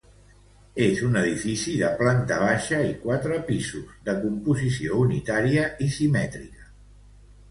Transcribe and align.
És 0.83 1.01
un 1.07 1.17
edifici 1.19 1.73
de 1.81 1.89
planta 1.99 2.37
baixa 2.43 2.79
i 2.87 2.95
quatre 3.03 3.37
pisos, 3.49 3.91
de 4.07 4.15
composició 4.23 4.97
unitària 5.03 5.67
i 5.89 5.91
simètrica. 5.97 6.67